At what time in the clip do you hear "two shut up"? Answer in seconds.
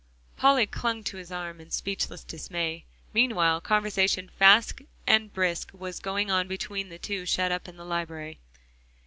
6.97-7.67